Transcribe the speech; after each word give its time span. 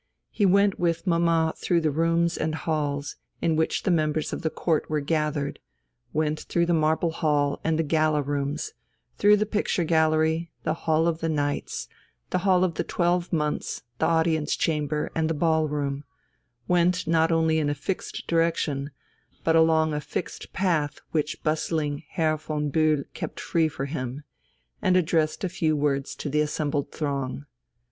He 0.31 0.47
went 0.47 0.79
with 0.79 1.05
mamma 1.05 1.53
through 1.55 1.81
the 1.81 1.91
rooms 1.91 2.35
and 2.35 2.55
halls, 2.55 3.17
in 3.39 3.55
which 3.55 3.83
the 3.83 3.91
members 3.91 4.33
of 4.33 4.41
the 4.41 4.49
Court 4.49 4.89
were 4.89 4.99
gathered, 4.99 5.59
went 6.11 6.39
through 6.39 6.65
the 6.65 6.73
Marble 6.73 7.11
Hall 7.11 7.59
and 7.63 7.77
the 7.77 7.83
Gala 7.83 8.23
Rooms, 8.23 8.73
through 9.19 9.37
the 9.37 9.45
Picture 9.45 9.83
Gallery, 9.83 10.49
the 10.63 10.73
Hall 10.73 11.05
of 11.07 11.19
the 11.19 11.29
Knights, 11.29 11.87
the 12.31 12.39
Hall 12.39 12.63
of 12.63 12.73
the 12.73 12.83
Twelve 12.83 13.31
Months, 13.31 13.83
the 13.99 14.07
Audience 14.07 14.55
Chamber, 14.55 15.11
and 15.13 15.29
the 15.29 15.35
Ball 15.35 15.67
room 15.67 16.03
went 16.67 17.05
not 17.05 17.31
only 17.31 17.59
in 17.59 17.69
a 17.69 17.75
fixed 17.75 18.25
direction, 18.25 18.89
but 19.43 19.55
along 19.55 19.93
a 19.93 20.01
fixed 20.01 20.51
path 20.51 20.97
which 21.11 21.43
bustling 21.43 22.01
Herr 22.09 22.37
von 22.37 22.71
Bühl 22.71 23.03
kept 23.13 23.39
free 23.39 23.67
for 23.67 23.85
him, 23.85 24.23
and 24.81 24.97
addressed 24.97 25.43
a 25.43 25.47
few 25.49 25.75
words 25.75 26.15
to 26.15 26.27
the 26.27 26.41
assembled 26.41 26.91
throng. 26.91 27.45